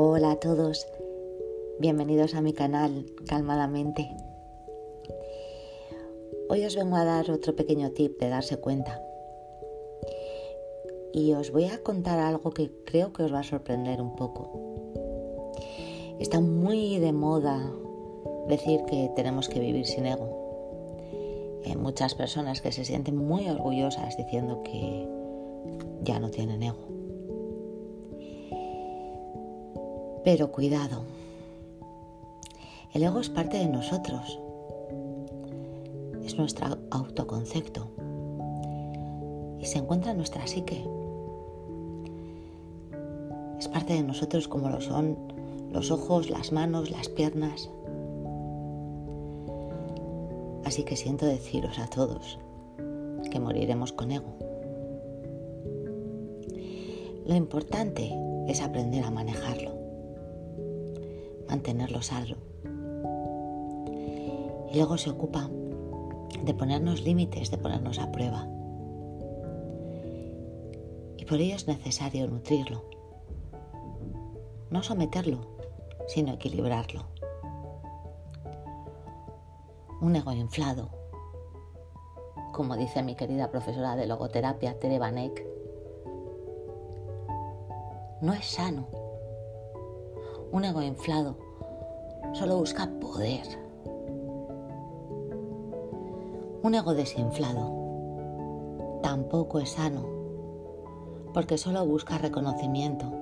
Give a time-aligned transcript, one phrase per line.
[0.00, 0.86] Hola a todos,
[1.80, 4.08] bienvenidos a mi canal Calmadamente.
[6.48, 9.02] Hoy os vengo a dar otro pequeño tip de darse cuenta.
[11.12, 14.52] Y os voy a contar algo que creo que os va a sorprender un poco.
[16.20, 17.68] Está muy de moda
[18.46, 20.28] decir que tenemos que vivir sin ego.
[21.66, 25.08] Hay muchas personas que se sienten muy orgullosas diciendo que
[26.02, 26.97] ya no tienen ego.
[30.24, 31.02] Pero cuidado,
[32.92, 34.38] el ego es parte de nosotros,
[36.24, 37.88] es nuestro autoconcepto
[39.60, 40.84] y se encuentra en nuestra psique.
[43.58, 45.16] Es parte de nosotros como lo son
[45.70, 47.70] los ojos, las manos, las piernas.
[50.64, 52.38] Así que siento deciros a todos
[53.30, 54.34] que moriremos con ego.
[57.26, 58.10] Lo importante
[58.48, 59.77] es aprender a manejarlo
[61.48, 62.36] mantenerlo salvo.
[64.70, 65.48] Y luego se ocupa
[66.44, 68.46] de ponernos límites, de ponernos a prueba.
[71.16, 72.84] Y por ello es necesario nutrirlo.
[74.70, 75.40] No someterlo,
[76.06, 77.06] sino equilibrarlo.
[80.00, 80.90] Un ego inflado,
[82.52, 85.44] como dice mi querida profesora de logoterapia Tere Vanek,
[88.20, 88.97] no es sano
[90.50, 91.36] un ego inflado
[92.32, 93.46] solo busca poder.
[96.62, 97.72] Un ego desinflado
[99.02, 100.06] tampoco es sano
[101.34, 103.12] porque solo busca reconocimiento.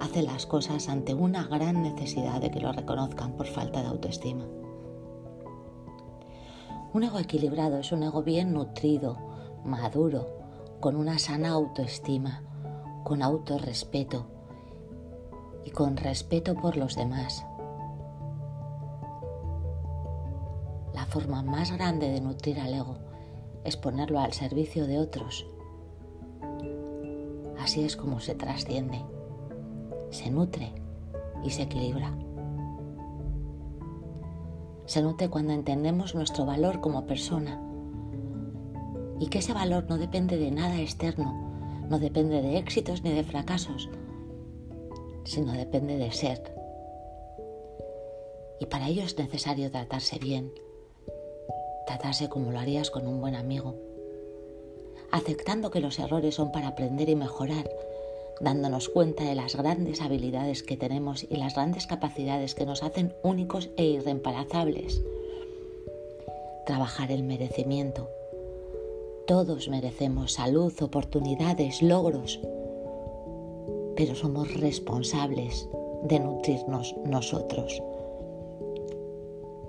[0.00, 4.44] Hace las cosas ante una gran necesidad de que lo reconozcan por falta de autoestima.
[6.92, 9.16] Un ego equilibrado es un ego bien nutrido,
[9.64, 10.26] maduro,
[10.80, 12.42] con una sana autoestima,
[13.04, 14.26] con autorrespeto,
[15.64, 17.44] y con respeto por los demás.
[20.94, 22.98] La forma más grande de nutrir al ego
[23.64, 25.46] es ponerlo al servicio de otros.
[27.58, 29.04] Así es como se trasciende,
[30.10, 30.72] se nutre
[31.44, 32.12] y se equilibra.
[34.86, 37.60] Se nutre cuando entendemos nuestro valor como persona
[39.20, 41.32] y que ese valor no depende de nada externo,
[41.88, 43.88] no depende de éxitos ni de fracasos,
[45.24, 46.40] sino depende de ser.
[48.60, 50.52] Y para ello es necesario tratarse bien,
[51.86, 53.74] tratarse como lo harías con un buen amigo,
[55.10, 57.68] aceptando que los errores son para aprender y mejorar,
[58.40, 63.14] dándonos cuenta de las grandes habilidades que tenemos y las grandes capacidades que nos hacen
[63.22, 65.02] únicos e irreemplazables.
[66.66, 68.08] Trabajar el merecimiento.
[69.26, 72.40] Todos merecemos salud, oportunidades, logros,
[73.96, 75.68] pero somos responsables
[76.04, 77.82] de nutrirnos nosotros.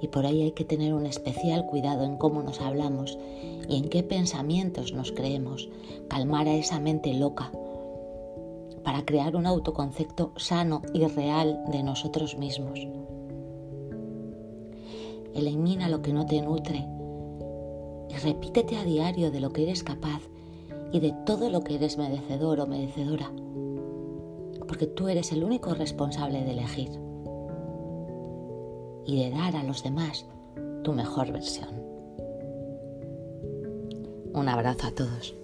[0.00, 3.18] Y por ahí hay que tener un especial cuidado en cómo nos hablamos
[3.68, 5.68] y en qué pensamientos nos creemos,
[6.08, 7.52] calmar a esa mente loca
[8.82, 12.80] para crear un autoconcepto sano y real de nosotros mismos.
[15.34, 16.84] Elimina lo que no te nutre
[18.10, 20.20] y repítete a diario de lo que eres capaz
[20.92, 23.32] y de todo lo que eres merecedor o merecedora
[24.72, 26.88] porque tú eres el único responsable de elegir
[29.04, 30.24] y de dar a los demás
[30.82, 31.68] tu mejor versión.
[34.32, 35.34] Un abrazo a todos.